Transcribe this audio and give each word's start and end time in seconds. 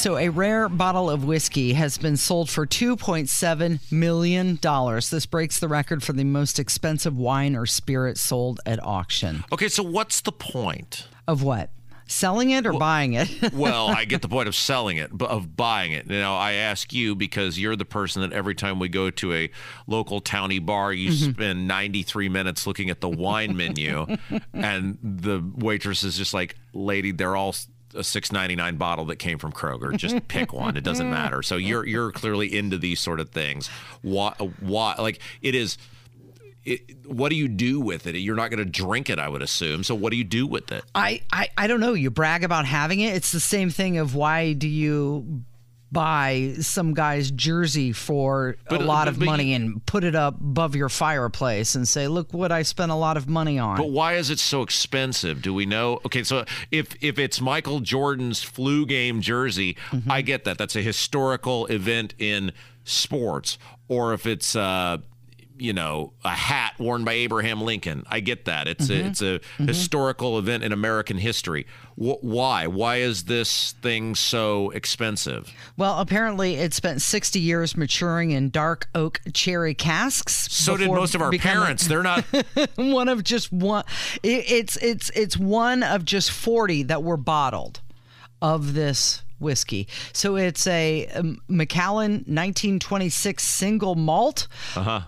So, 0.00 0.16
a 0.16 0.30
rare 0.30 0.70
bottle 0.70 1.10
of 1.10 1.24
whiskey 1.24 1.74
has 1.74 1.98
been 1.98 2.16
sold 2.16 2.48
for 2.48 2.66
$2.7 2.66 3.92
million. 3.92 4.58
This 5.10 5.26
breaks 5.26 5.60
the 5.60 5.68
record 5.68 6.02
for 6.02 6.14
the 6.14 6.24
most 6.24 6.58
expensive 6.58 7.18
wine 7.18 7.54
or 7.54 7.66
spirit 7.66 8.16
sold 8.16 8.60
at 8.64 8.82
auction. 8.82 9.44
Okay, 9.52 9.68
so 9.68 9.82
what's 9.82 10.22
the 10.22 10.32
point? 10.32 11.06
Of 11.28 11.42
what? 11.42 11.68
Selling 12.06 12.48
it 12.48 12.64
or 12.64 12.72
buying 12.72 13.12
it? 13.12 13.28
well, 13.52 13.88
I 13.88 14.06
get 14.06 14.22
the 14.22 14.28
point 14.28 14.48
of 14.48 14.54
selling 14.54 14.96
it, 14.96 15.10
but 15.12 15.28
of 15.28 15.54
buying 15.54 15.92
it. 15.92 16.06
Now, 16.06 16.34
I 16.34 16.52
ask 16.52 16.94
you 16.94 17.14
because 17.14 17.58
you're 17.58 17.76
the 17.76 17.84
person 17.84 18.22
that 18.22 18.32
every 18.32 18.54
time 18.54 18.78
we 18.78 18.88
go 18.88 19.10
to 19.10 19.34
a 19.34 19.50
local 19.86 20.20
towny 20.22 20.60
bar, 20.60 20.94
you 20.94 21.10
Mm-hmm. 21.10 21.30
spend 21.32 21.68
93 21.68 22.30
minutes 22.30 22.66
looking 22.66 22.88
at 22.88 23.02
the 23.02 23.08
wine 23.10 23.54
menu, 23.54 24.06
and 24.54 24.96
the 25.02 25.44
waitress 25.56 26.04
is 26.04 26.16
just 26.16 26.32
like, 26.32 26.56
"Lady, 26.72 27.12
they're 27.12 27.36
all." 27.36 27.54
A 27.94 28.04
six 28.04 28.30
ninety 28.30 28.56
nine 28.56 28.76
bottle 28.76 29.04
that 29.06 29.16
came 29.16 29.38
from 29.38 29.52
Kroger. 29.52 29.96
Just 29.96 30.16
pick 30.28 30.52
one. 30.52 30.76
It 30.76 30.84
doesn't 30.84 31.10
matter. 31.10 31.42
So 31.42 31.56
you're 31.56 31.86
you're 31.86 32.12
clearly 32.12 32.56
into 32.56 32.78
these 32.78 33.00
sort 33.00 33.20
of 33.20 33.30
things. 33.30 33.68
Why? 34.02 34.34
Why? 34.60 34.94
Like 34.98 35.20
it 35.42 35.54
is. 35.54 35.76
It, 36.62 37.06
what 37.06 37.30
do 37.30 37.36
you 37.36 37.48
do 37.48 37.80
with 37.80 38.06
it? 38.06 38.16
You're 38.16 38.36
not 38.36 38.50
going 38.50 38.58
to 38.58 38.70
drink 38.70 39.08
it, 39.08 39.18
I 39.18 39.30
would 39.30 39.40
assume. 39.40 39.82
So 39.82 39.94
what 39.94 40.10
do 40.10 40.18
you 40.18 40.24
do 40.24 40.46
with 40.46 40.70
it? 40.70 40.84
I, 40.94 41.22
I, 41.32 41.48
I 41.56 41.66
don't 41.66 41.80
know. 41.80 41.94
You 41.94 42.10
brag 42.10 42.44
about 42.44 42.66
having 42.66 43.00
it. 43.00 43.14
It's 43.14 43.32
the 43.32 43.40
same 43.40 43.70
thing 43.70 43.96
of 43.96 44.14
why 44.14 44.52
do 44.52 44.68
you 44.68 45.42
buy 45.92 46.54
some 46.60 46.94
guy's 46.94 47.30
jersey 47.30 47.92
for 47.92 48.56
But- 48.68 48.80
a 48.80 48.84
lot 48.84 49.06
but- 49.06 49.08
of 49.08 49.18
but 49.18 49.24
you- 49.24 49.30
money 49.30 49.54
and 49.54 49.84
put 49.86 50.04
it 50.04 50.14
up 50.14 50.40
above 50.40 50.76
your 50.76 50.88
fireplace 50.88 51.74
and 51.74 51.86
say, 51.86 52.06
look 52.08 52.32
what 52.32 52.52
I 52.52 52.62
spent 52.62 52.92
a 52.92 52.94
lot 52.94 53.16
of 53.16 53.28
money 53.28 53.58
on. 53.58 53.76
But 53.76 53.90
why 53.90 54.14
is 54.14 54.30
it 54.30 54.38
so 54.38 54.62
expensive? 54.62 55.42
Do 55.42 55.52
we 55.52 55.66
know? 55.66 56.00
Okay, 56.06 56.22
so 56.22 56.44
if 56.70 56.94
if 57.00 57.18
it's 57.18 57.40
Michael 57.40 57.80
Jordan's 57.80 58.42
flu 58.42 58.86
game 58.86 59.20
jersey, 59.20 59.76
Mm-hmm. 59.90 60.10
I 60.10 60.22
get 60.22 60.44
that. 60.44 60.58
That's 60.58 60.76
a 60.76 60.82
historical 60.82 61.66
event 61.66 62.14
in 62.18 62.52
sports. 62.84 63.58
Or 63.88 64.12
if 64.14 64.26
it's 64.26 64.54
uh 64.54 64.98
you 65.60 65.72
know, 65.72 66.12
a 66.24 66.30
hat 66.30 66.74
worn 66.78 67.04
by 67.04 67.12
Abraham 67.12 67.60
Lincoln. 67.62 68.04
I 68.08 68.20
get 68.20 68.46
that. 68.46 68.66
It's 68.66 68.88
Mm-hmm. 68.88 69.06
a 69.06 69.10
it's 69.10 69.22
a 69.22 69.40
historical 69.64 70.38
event 70.38 70.64
in 70.64 70.72
American 70.72 71.18
history. 71.18 71.66
Wh- 71.96 72.22
why? 72.24 72.66
Why 72.66 72.96
is 72.96 73.24
this 73.24 73.72
thing 73.82 74.14
so 74.14 74.70
expensive? 74.70 75.52
Well, 75.76 75.98
apparently 75.98 76.54
it 76.54 76.72
spent 76.74 77.02
60 77.02 77.38
years 77.38 77.76
maturing 77.76 78.30
in 78.30 78.50
dark 78.50 78.88
oak 78.94 79.20
cherry 79.34 79.74
casks. 79.74 80.48
So 80.50 80.76
did 80.76 80.88
most 80.88 81.14
of 81.14 81.22
our 81.22 81.30
parents. 81.32 81.86
They're 81.86 82.02
not 82.02 82.24
one 82.76 83.08
of 83.08 83.22
just 83.22 83.52
one. 83.52 83.84
it- 84.22 84.50
It's 84.50 84.76
it's 84.78 85.10
it's 85.10 85.36
one 85.36 85.82
of 85.82 86.04
just 86.04 86.30
40 86.30 86.84
that 86.84 87.02
were 87.02 87.16
bottled 87.18 87.80
of 88.42 88.72
this 88.74 89.22
whiskey. 89.38 89.88
So 90.12 90.36
it's 90.36 90.66
a 90.66 91.06
um, 91.14 91.38
Macallan 91.48 92.24
1926 92.26 93.42
single 93.42 93.94
malt. 93.94 94.48
Uh 94.76 94.82
huh. 94.82 95.00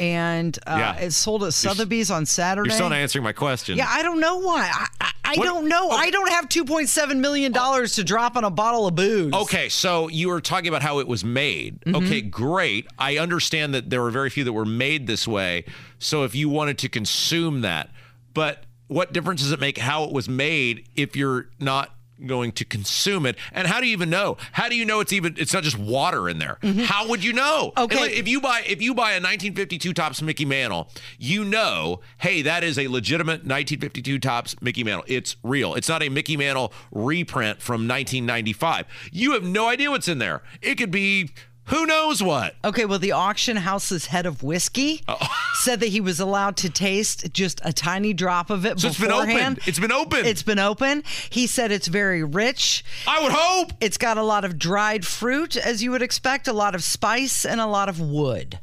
And 0.00 0.58
uh, 0.66 0.76
Yeah. 0.78 0.96
it's 0.96 1.16
sold 1.16 1.44
at 1.44 1.52
Sotheby's 1.52 2.10
on 2.10 2.24
Saturday. 2.26 2.68
You're 2.70 2.74
still 2.74 2.88
not 2.88 2.96
answering 2.98 3.22
my 3.22 3.32
question. 3.32 3.76
yeah, 3.76 3.86
I 3.88 4.02
don't 4.02 4.18
know 4.18 4.38
why. 4.38 4.70
I, 4.72 4.86
I, 5.00 5.10
I 5.24 5.36
don't 5.36 5.68
know. 5.68 5.90
I 5.90 6.10
don't 6.10 6.30
have 6.30 6.48
2.7 6.48 7.16
million 7.18 7.52
dollars 7.52 7.94
to 7.96 8.02
drop 8.04 8.36
on 8.36 8.42
a 8.44 8.50
bottle 8.50 8.86
of 8.88 8.94
booze. 8.96 9.32
Okay, 9.32 9.68
so 9.68 10.08
you 10.08 10.28
were 10.28 10.40
talking 10.40 10.66
about 10.68 10.82
how 10.82 10.98
it 10.98 11.06
was 11.06 11.22
made. 11.24 11.80
Mm-hmm. 11.82 11.96
Okay, 12.04 12.20
great. 12.22 12.86
I 12.98 13.18
understand 13.18 13.74
that 13.74 13.90
there 13.90 14.02
were 14.02 14.10
very 14.10 14.30
few 14.30 14.42
that 14.44 14.52
were 14.52 14.64
made 14.64 15.06
this 15.06 15.28
way. 15.28 15.64
So 16.00 16.24
if 16.24 16.34
you 16.34 16.48
wanted 16.48 16.78
to 16.78 16.88
consume 16.88 17.60
that, 17.60 17.90
but 18.34 18.64
what 18.88 19.12
difference 19.12 19.42
does 19.42 19.52
it 19.52 19.60
make 19.60 19.78
how 19.78 20.02
it 20.04 20.12
was 20.12 20.28
made 20.28 20.88
if 20.96 21.14
you're 21.14 21.48
not 21.60 21.94
going 22.26 22.52
to 22.52 22.64
consume 22.64 23.26
it? 23.26 23.36
And 23.52 23.66
how 23.66 23.80
do 23.80 23.86
you 23.86 23.92
even 23.92 24.10
know? 24.10 24.36
How 24.52 24.68
do 24.68 24.76
you 24.76 24.84
know 24.84 25.00
it's 25.00 25.12
even 25.12 25.34
it's 25.38 25.52
not 25.52 25.62
just 25.62 25.78
water 25.78 26.28
in 26.28 26.38
there? 26.38 26.58
How 26.84 27.08
would 27.08 27.24
you 27.24 27.32
know? 27.32 27.72
Mm-hmm. 27.76 27.84
Okay. 27.84 28.00
Like, 28.00 28.12
if 28.12 28.28
you 28.28 28.40
buy 28.40 28.62
if 28.66 28.80
you 28.82 28.94
buy 28.94 29.12
a 29.12 29.20
1952 29.20 29.92
Topps 29.92 30.22
Mickey 30.22 30.44
Mantle, 30.44 30.90
you 31.18 31.44
know, 31.44 32.00
hey, 32.18 32.42
that 32.42 32.64
is 32.64 32.78
a 32.78 32.88
legitimate 32.88 33.44
1952 33.44 34.18
Topps 34.18 34.60
Mickey 34.60 34.84
Mantle. 34.84 35.04
It's 35.06 35.36
real. 35.42 35.74
It's 35.74 35.88
not 35.88 36.02
a 36.02 36.08
Mickey 36.08 36.36
Mantle 36.36 36.72
reprint 36.92 37.60
from 37.60 37.88
1995. 37.88 38.86
You 39.12 39.32
have 39.32 39.44
no 39.44 39.68
idea 39.68 39.90
what's 39.90 40.08
in 40.08 40.18
there. 40.18 40.42
It 40.60 40.76
could 40.76 40.90
be 40.90 41.30
who 41.64 41.86
knows 41.86 42.22
what. 42.22 42.56
Okay, 42.64 42.84
well, 42.84 42.98
the 42.98 43.12
auction 43.12 43.56
house's 43.56 44.06
head 44.06 44.26
of 44.26 44.42
whiskey 44.42 45.02
Oh. 45.06 45.18
said 45.54 45.80
that 45.80 45.88
he 45.88 46.00
was 46.00 46.18
allowed 46.18 46.56
to 46.58 46.70
taste 46.70 47.32
just 47.32 47.60
a 47.64 47.72
tiny 47.72 48.12
drop 48.12 48.50
of 48.50 48.64
it 48.66 48.80
So 48.80 48.88
it's 48.88 48.98
been 48.98 49.12
open. 49.12 49.58
It's 49.66 49.78
been 49.78 49.92
open. 49.92 50.24
It's 50.26 50.42
been 50.42 50.58
open. 50.58 51.04
He 51.28 51.46
said 51.46 51.70
it's 51.70 51.86
very 51.86 52.24
rich. 52.24 52.84
I 53.06 53.22
would 53.22 53.32
hope. 53.32 53.72
It's 53.80 53.98
got 53.98 54.16
a 54.18 54.22
lot 54.22 54.44
of 54.44 54.58
dried 54.58 55.06
fruit, 55.06 55.56
as 55.56 55.82
you 55.82 55.90
would 55.92 56.02
expect, 56.02 56.48
a 56.48 56.52
lot 56.52 56.74
of 56.74 56.82
spice, 56.82 57.44
and 57.44 57.60
a 57.60 57.66
lot 57.66 57.88
of 57.88 58.00
wood. 58.00 58.58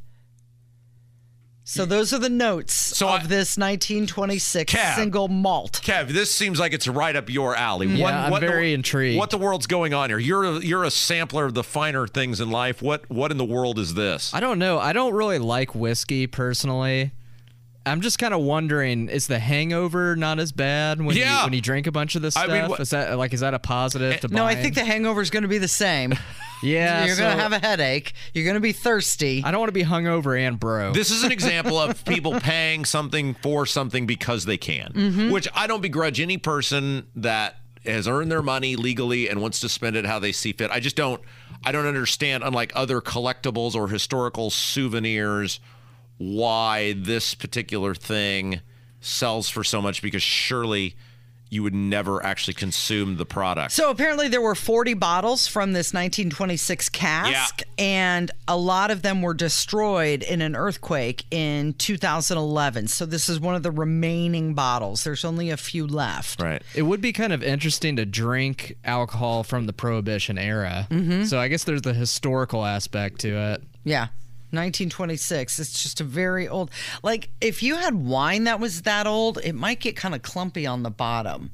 So 1.69 1.85
those 1.85 2.13
are 2.13 2.17
the 2.19 2.29
notes 2.29 2.73
So 2.73 3.09
of 3.09 3.23
I- 3.23 3.28
this 3.28 3.57
1926 3.57 4.72
Cab. 4.72 4.95
single 4.97 5.28
malt. 5.28 5.81
Kev, 5.83 6.07
this 6.13 6.31
seems 6.31 6.61
like 6.61 6.72
it's 6.72 6.88
right 6.88 7.13
up 7.13 7.29
your 7.29 7.57
alley. 7.57 7.88
Yeah, 7.88 8.28
I'm 8.31 8.39
very 8.39 8.67
the, 8.69 8.73
intrigued. 8.75 9.17
What 9.19 9.31
the 9.31 9.38
world's 9.38 9.67
going 9.67 9.94
on 9.94 10.09
here? 10.09 10.17
You're 10.17 10.45
a, 10.45 10.59
you're 10.59 10.85
a 10.85 10.91
sampler 10.91 11.44
of 11.45 11.56
the 11.56 11.63
finer 11.66 12.07
things 12.07 12.39
in 12.39 12.51
life. 12.51 12.81
What 12.81 13.09
what 13.09 13.31
in 13.31 13.38
the 13.38 13.44
world 13.45 13.79
is 13.79 13.95
this? 13.95 14.33
I 14.33 14.39
don't 14.39 14.59
know. 14.59 14.79
I 14.79 14.94
don't 14.94 15.13
really 15.13 15.39
like 15.39 15.75
whiskey 15.75 16.25
personally. 16.25 17.11
I'm 17.85 18.00
just 18.01 18.17
kind 18.17 18.33
of 18.33 18.41
wondering: 18.41 19.09
is 19.09 19.27
the 19.27 19.39
hangover 19.39 20.16
not 20.16 20.39
as 20.39 20.51
bad 20.53 21.01
when 21.01 21.17
Yeah. 21.17 21.39
you 21.39 21.44
when 21.47 21.53
you 21.53 21.61
drink 21.61 21.85
a 21.88 21.91
bunch 21.91 22.16
of 22.16 22.22
this 22.22 22.35
I 22.38 22.44
stuff? 22.45 22.51
mean, 22.61 22.69
what- 22.69 22.79
is 22.79 22.89
that 22.91 23.17
like 23.17 23.33
is 23.33 23.41
that 23.41 23.53
a 23.53 23.59
positive 23.59 24.13
eh, 24.13 24.17
to 24.17 24.27
No, 24.29 24.45
I 24.45 24.56
think 24.56 24.75
the 24.75 24.85
hangover 24.85 25.22
is 25.22 25.29
going 25.29 25.44
to 25.44 25.50
be 25.50 25.57
the 25.57 25.67
same. 25.67 26.13
yeah. 26.63 27.06
You're 27.06 27.16
gonna 27.16 27.35
have 27.35 27.53
a 27.53 27.59
headache. 27.59 28.13
You're 28.34 28.44
going 28.45 28.56
to 28.56 28.59
be 28.59 28.72
thirsty. 28.72 29.44
I 29.45 29.51
don't 29.51 29.59
want 29.59 29.69
to 29.69 29.73
be 29.73 29.84
hungover 29.84 30.40
and 30.40 30.59
bro. 30.59 30.91
This 30.94 31.12
is 31.12 31.23
an 31.23 31.31
example 31.38 31.78
of 31.79 32.03
people 32.06 32.40
paying 32.40 32.85
something 32.85 33.34
for 33.35 33.66
something 33.66 34.06
because 34.06 34.45
they 34.45 34.57
can, 34.57 34.91
Mm-hmm. 34.94 35.31
which 35.31 35.47
I 35.56 35.68
don't 35.68 35.81
begrudge 35.81 36.19
any 36.19 36.38
person 36.38 37.07
that 37.16 37.56
has 37.85 38.07
earned 38.07 38.29
their 38.31 38.41
money 38.41 38.75
legally 38.75 39.29
and 39.29 39.41
wants 39.41 39.59
to 39.62 39.69
spend 39.69 39.95
it 39.95 40.06
how 40.06 40.19
they 40.19 40.31
see 40.34 40.51
fit. 40.51 40.69
I 40.72 40.79
just 40.79 40.95
don't 40.95 41.22
I 41.66 41.72
don't 41.72 41.85
understand 41.88 42.44
unlike 42.44 42.72
other 42.75 43.01
collectibles 43.01 43.75
or 43.75 43.88
historical 43.88 44.50
souvenirs 44.50 45.59
why 46.18 46.94
this 46.94 47.34
particular 47.35 47.94
thing 47.95 48.62
sells 49.00 49.50
for 49.50 49.63
so 49.63 49.81
much 49.81 50.01
because 50.01 50.24
surely 50.24 50.95
you 51.49 51.63
would 51.63 51.73
never 51.73 52.23
actually 52.25 52.53
consume 52.53 53.17
the 53.17 53.25
product. 53.25 53.71
So 53.71 53.89
apparently 53.89 54.27
there 54.27 54.41
were 54.41 54.55
40 54.55 54.93
bottles 54.95 55.47
from 55.47 55.73
this 55.73 55.93
1926 55.93 56.89
cask, 56.89 57.61
and 57.77 58.31
a 58.47 58.57
lot 58.57 58.91
of 58.91 59.01
them 59.01 59.21
were 59.21 59.33
destroyed 59.33 60.23
in 60.23 60.41
an 60.41 60.55
earthquake 60.55 61.25
in 61.31 61.73
2011. 61.73 62.87
So 62.87 63.05
this 63.05 63.29
is 63.29 63.39
one 63.39 63.55
of 63.55 63.63
the 63.63 63.71
remaining 63.71 64.53
bottles. 64.53 65.03
There's 65.03 65.23
only 65.25 65.49
a 65.49 65.57
few 65.57 65.87
left. 65.87 66.41
right. 66.41 66.61
it 66.75 66.83
would 66.83 67.01
be 67.01 67.13
kind 67.13 67.31
of 67.33 67.43
interesting 67.43 67.95
to 67.95 68.05
drink 68.05 68.75
alcohol 68.83 69.43
from 69.43 69.65
the 69.65 69.73
Prohibition 69.73 70.37
era. 70.37 70.87
Mm-hmm. 70.89 71.23
So 71.23 71.39
I 71.39 71.47
guess 71.47 71.63
there's 71.63 71.81
the 71.81 71.93
historical 71.93 72.65
aspect 72.65 73.19
to 73.19 73.29
it. 73.29 73.63
Yeah. 73.83 74.07
1926. 74.51 75.59
It's 75.59 75.83
just 75.83 76.01
a 76.01 76.03
very 76.03 76.47
old. 76.47 76.71
Like, 77.03 77.29
if 77.41 77.61
you 77.63 77.75
had 77.75 77.95
wine 77.95 78.45
that 78.45 78.59
was 78.59 78.83
that 78.83 79.07
old, 79.07 79.39
it 79.43 79.53
might 79.53 79.79
get 79.79 79.95
kind 79.95 80.15
of 80.15 80.21
clumpy 80.21 80.65
on 80.65 80.83
the 80.83 80.89
bottom. 80.91 81.51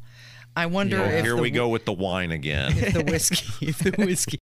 I 0.56 0.68
wonder 0.68 1.00
Oh, 1.02 1.06
if 1.06 1.24
here 1.26 1.36
the, 1.36 1.42
we 1.42 1.50
go 1.50 1.68
with 1.68 1.86
the 1.86 1.94
wine 1.94 2.32
again. 2.32 2.74
if 2.78 2.94
the 2.94 3.04
whiskey, 3.12 3.66
if 3.68 3.80
the 3.80 3.92
whiskey 4.06 4.38